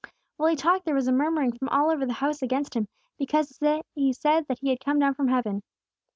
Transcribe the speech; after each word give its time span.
"While 0.37 0.49
He 0.49 0.55
talked 0.55 0.85
there 0.85 0.95
was 0.95 1.07
a 1.07 1.11
murmuring 1.11 1.53
all 1.67 1.91
over 1.91 2.07
the 2.07 2.13
house 2.13 2.41
against 2.41 2.73
Him, 2.75 2.87
because 3.19 3.55
He 3.93 4.13
said 4.13 4.47
that 4.47 4.57
He 4.57 4.71
had 4.71 4.83
come 4.83 4.97
down 4.97 5.13
from 5.13 5.27
heaven. 5.27 5.61